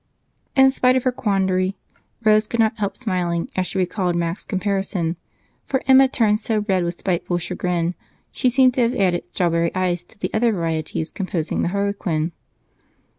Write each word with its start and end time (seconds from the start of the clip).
In 0.55 0.71
spite 0.71 0.95
of 0.95 1.03
her 1.03 1.11
quandary, 1.11 1.75
Rose 2.23 2.47
could 2.47 2.59
not 2.59 2.79
help 2.79 2.97
smiling 2.97 3.51
as 3.55 3.67
she 3.67 3.77
recalled 3.77 4.15
Mac's 4.15 4.43
comparison, 4.43 5.15
for 5.67 5.83
Emma 5.87 6.07
turned 6.07 6.39
so 6.39 6.65
red 6.67 6.83
with 6.83 6.97
spiteful 6.97 7.37
chagrin, 7.37 7.93
she 8.31 8.49
seemed 8.49 8.73
to 8.73 8.81
have 8.81 8.95
added 8.95 9.23
strawberry 9.31 9.69
ice 9.75 10.03
to 10.05 10.17
the 10.17 10.33
other 10.33 10.53
varieties 10.53 11.13
composing 11.13 11.61
the 11.61 11.67
Harlequin. 11.67 12.31